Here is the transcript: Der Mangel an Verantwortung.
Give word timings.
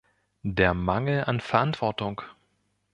Der 0.41 0.73
Mangel 0.73 1.25
an 1.25 1.39
Verantwortung. 1.39 2.23